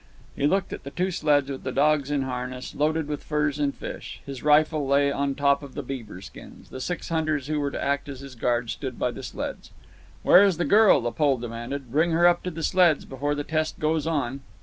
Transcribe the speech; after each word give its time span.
He 0.35 0.47
looked 0.47 0.73
at 0.73 0.83
the 0.83 0.89
two 0.89 1.11
sleds, 1.11 1.47
with 1.51 1.61
the 1.63 1.71
dogs 1.71 2.09
in 2.09 2.23
harness, 2.23 2.73
loaded 2.73 3.07
with 3.07 3.23
furs 3.23 3.59
and 3.59 3.71
fish. 3.71 4.19
His 4.25 4.41
rifle 4.41 4.87
lay 4.87 5.11
on 5.11 5.35
top 5.35 5.61
of 5.61 5.75
the 5.75 5.83
beaver 5.83 6.21
skins. 6.21 6.69
The 6.69 6.81
six 6.81 7.09
hunters 7.09 7.45
who 7.45 7.59
were 7.59 7.69
to 7.69 7.79
act 7.83 8.09
as 8.09 8.21
his 8.21 8.33
guard 8.33 8.71
stood 8.71 8.97
by 8.97 9.11
the 9.11 9.21
sleds. 9.21 9.69
"Where 10.23 10.43
is 10.43 10.57
the 10.57 10.65
girl?" 10.65 11.01
the 11.01 11.11
Pole 11.11 11.37
demanded. 11.37 11.91
"Bring 11.91 12.13
her 12.13 12.25
up 12.25 12.41
to 12.45 12.49
the 12.49 12.63
sleds 12.63 13.05
before 13.05 13.35
the 13.35 13.43
test 13.43 13.77
goes 13.77 14.07
on." 14.07 14.39